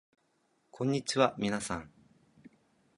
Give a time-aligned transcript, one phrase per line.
[0.71, 1.91] こんにちはみなさん